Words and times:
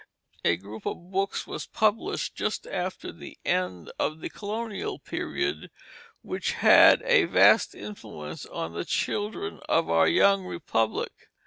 A 0.43 0.57
group 0.57 0.87
of 0.87 1.11
books 1.11 1.45
was 1.45 1.67
published 1.67 2.33
just 2.33 2.65
after 2.65 3.11
the 3.11 3.37
end 3.45 3.91
of 3.99 4.19
the 4.19 4.31
colonial 4.31 4.97
period, 4.97 5.69
which 6.23 6.53
had 6.53 7.03
a 7.03 7.25
vast 7.25 7.75
influence 7.75 8.43
on 8.47 8.73
the 8.73 8.83
children 8.83 9.59
of 9.69 9.91
our 9.91 10.07
young 10.07 10.43
Republic. 10.43 11.29